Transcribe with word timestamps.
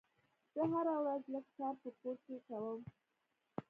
زه 0.53 0.61
هره 0.73 0.95
ورځ 1.01 1.23
لږ 1.33 1.45
کار 1.57 1.73
په 1.83 1.89
کور 1.99 2.15
کې 2.25 2.37
کوم. 2.47 2.79